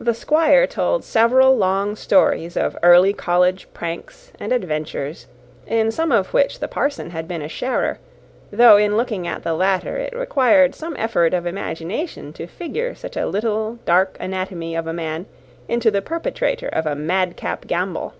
[0.00, 5.28] The Squire told several long stories of early college pranks and adventures,
[5.68, 8.00] in some of which the parson had been a sharer;
[8.50, 13.16] though in looking at the latter, it required some effort of imagination to figure such
[13.16, 15.26] a little dark anatomy of a man
[15.68, 18.14] into the perpetrator of a madcap gambol.